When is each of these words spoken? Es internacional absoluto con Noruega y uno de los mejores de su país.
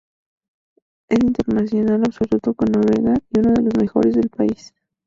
Es 1.09 1.19
internacional 1.19 2.01
absoluto 2.03 2.55
con 2.55 2.71
Noruega 2.71 3.21
y 3.29 3.39
uno 3.39 3.51
de 3.53 3.61
los 3.61 3.75
mejores 3.77 4.15
de 4.15 4.23
su 4.23 4.29
país. 4.29 4.73